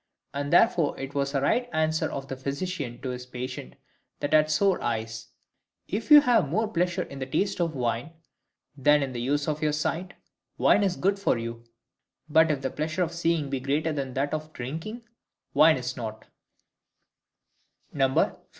And 0.33 0.51
therefore 0.51 0.99
it 0.99 1.13
was 1.13 1.35
a 1.35 1.41
right 1.41 1.69
answer 1.71 2.11
of 2.11 2.27
the 2.27 2.35
physician 2.35 2.99
to 3.03 3.11
his 3.11 3.27
patient 3.27 3.75
that 4.19 4.33
had 4.33 4.49
sore 4.49 4.81
eyes:—If 4.81 6.09
you 6.09 6.21
have 6.21 6.49
more 6.49 6.67
pleasure 6.67 7.03
in 7.03 7.19
the 7.19 7.27
taste 7.27 7.59
of 7.61 7.75
wine 7.75 8.13
than 8.75 9.03
in 9.03 9.13
the 9.13 9.21
use 9.21 9.47
of 9.47 9.61
your 9.61 9.73
sight, 9.73 10.15
wine 10.57 10.81
is 10.81 10.95
good 10.95 11.19
for 11.19 11.37
you; 11.37 11.65
but 12.27 12.49
if 12.49 12.61
the 12.63 12.71
pleasure 12.71 13.03
of 13.03 13.13
seeing 13.13 13.51
be 13.51 13.59
greater 13.59 13.91
to 13.93 13.95
you 13.95 14.05
than 14.07 14.15
that 14.15 14.33
of 14.33 14.51
drinking, 14.53 15.03
wine 15.53 15.77
is 15.77 15.95
naught. 15.95 16.25